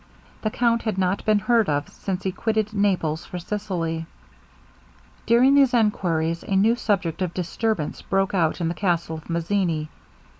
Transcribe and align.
The 0.41 0.49
count 0.49 0.81
had 0.81 0.97
not 0.97 1.23
been 1.25 1.37
heard 1.37 1.69
of 1.69 1.87
since 1.89 2.23
he 2.23 2.31
quitted 2.31 2.73
Naples 2.73 3.23
for 3.23 3.37
Sicily. 3.37 4.07
During 5.27 5.53
these 5.53 5.75
enquiries 5.75 6.41
a 6.41 6.55
new 6.55 6.75
subject 6.75 7.21
of 7.21 7.35
disturbance 7.35 8.01
broke 8.01 8.33
out 8.33 8.59
in 8.59 8.67
the 8.67 8.73
castle 8.73 9.17
of 9.17 9.29
Mazzini. 9.29 9.89